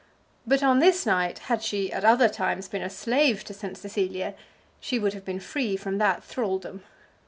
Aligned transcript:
But 0.47 0.63
on 0.63 0.79
this 0.79 1.05
night, 1.05 1.37
had 1.45 1.61
she 1.61 1.91
at 1.93 2.03
other 2.03 2.27
times 2.27 2.67
been 2.67 2.81
a 2.81 2.89
slave 2.89 3.43
to 3.43 3.53
St. 3.53 3.77
Cecilia, 3.77 4.33
she 4.79 4.97
would 4.97 5.13
have 5.13 5.25
been 5.25 5.39
free 5.39 5.77
from 5.77 5.99
that 5.99 6.23
thraldom. 6.23 6.81